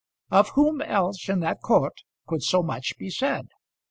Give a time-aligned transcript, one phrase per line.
[0.31, 3.49] Of whom else in that court could so much be said?